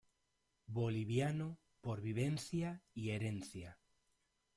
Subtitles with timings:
[0.65, 3.77] Boliviano por vivencia y herencia.